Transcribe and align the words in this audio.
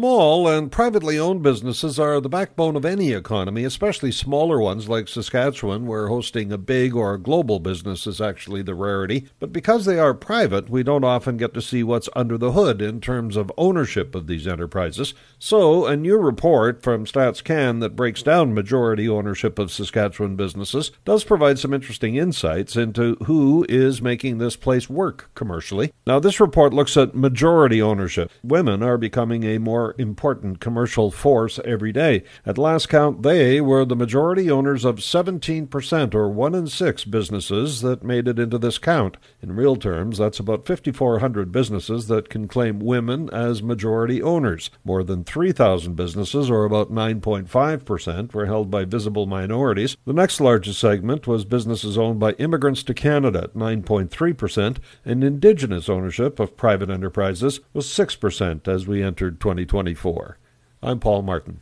Small 0.00 0.48
and 0.48 0.72
privately 0.72 1.18
owned 1.18 1.42
businesses 1.42 1.98
are 1.98 2.22
the 2.22 2.28
backbone 2.30 2.74
of 2.74 2.86
any 2.86 3.12
economy, 3.12 3.64
especially 3.64 4.10
smaller 4.10 4.58
ones 4.58 4.88
like 4.88 5.08
Saskatchewan, 5.08 5.86
where 5.86 6.08
hosting 6.08 6.50
a 6.50 6.56
big 6.56 6.96
or 6.96 7.18
global 7.18 7.60
business 7.60 8.06
is 8.06 8.18
actually 8.18 8.62
the 8.62 8.74
rarity. 8.74 9.28
But 9.38 9.52
because 9.52 9.84
they 9.84 9.98
are 9.98 10.14
private, 10.14 10.70
we 10.70 10.82
don't 10.82 11.04
often 11.04 11.36
get 11.36 11.52
to 11.52 11.60
see 11.60 11.82
what's 11.82 12.08
under 12.16 12.38
the 12.38 12.52
hood 12.52 12.80
in 12.80 13.02
terms 13.02 13.36
of 13.36 13.52
ownership 13.58 14.14
of 14.14 14.26
these 14.26 14.46
enterprises. 14.46 15.12
So, 15.38 15.84
a 15.84 15.98
new 15.98 16.16
report 16.16 16.82
from 16.82 17.04
StatsCan 17.04 17.80
that 17.80 17.94
breaks 17.94 18.22
down 18.22 18.54
majority 18.54 19.06
ownership 19.06 19.58
of 19.58 19.70
Saskatchewan 19.70 20.34
businesses 20.34 20.92
does 21.04 21.24
provide 21.24 21.58
some 21.58 21.74
interesting 21.74 22.16
insights 22.16 22.74
into 22.74 23.16
who 23.26 23.66
is 23.68 24.00
making 24.00 24.38
this 24.38 24.56
place 24.56 24.88
work 24.88 25.30
commercially. 25.34 25.92
Now, 26.06 26.20
this 26.20 26.40
report 26.40 26.72
looks 26.72 26.96
at 26.96 27.14
majority 27.14 27.82
ownership. 27.82 28.30
Women 28.42 28.82
are 28.82 28.96
becoming 28.96 29.44
a 29.44 29.58
more 29.58 29.89
important 29.98 30.60
commercial 30.60 31.10
force 31.10 31.58
every 31.64 31.92
day. 31.92 32.22
At 32.44 32.58
last 32.58 32.88
count, 32.88 33.22
they 33.22 33.60
were 33.60 33.84
the 33.84 33.96
majority 33.96 34.50
owners 34.50 34.84
of 34.84 34.96
17%, 34.96 36.14
or 36.14 36.28
one 36.28 36.54
in 36.54 36.66
six 36.66 37.04
businesses 37.04 37.80
that 37.80 38.04
made 38.04 38.28
it 38.28 38.38
into 38.38 38.58
this 38.58 38.78
count. 38.78 39.16
In 39.42 39.56
real 39.56 39.76
terms, 39.76 40.18
that's 40.18 40.38
about 40.38 40.66
5,400 40.66 41.50
businesses 41.50 42.08
that 42.08 42.28
can 42.28 42.48
claim 42.48 42.78
women 42.78 43.30
as 43.30 43.62
majority 43.62 44.22
owners. 44.22 44.70
More 44.84 45.02
than 45.02 45.24
3,000 45.24 45.94
businesses, 45.94 46.50
or 46.50 46.64
about 46.64 46.92
9.5%, 46.92 48.34
were 48.34 48.46
held 48.46 48.70
by 48.70 48.84
visible 48.84 49.26
minorities. 49.26 49.96
The 50.04 50.12
next 50.12 50.40
largest 50.40 50.80
segment 50.80 51.26
was 51.26 51.44
businesses 51.44 51.96
owned 51.96 52.20
by 52.20 52.32
immigrants 52.32 52.82
to 52.84 52.94
Canada 52.94 53.44
at 53.44 53.54
9.3%, 53.54 54.76
and 55.04 55.24
Indigenous 55.24 55.88
ownership 55.88 56.38
of 56.38 56.56
private 56.56 56.90
enterprises 56.90 57.60
was 57.72 57.86
6% 57.86 58.68
as 58.68 58.86
we 58.86 59.02
entered 59.02 59.40
2020. 59.40 59.69
2024. 59.70 60.36
I'm 60.82 60.98
Paul 60.98 61.22
Martin. 61.22 61.58